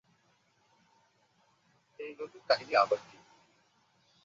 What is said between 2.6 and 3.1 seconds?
আবার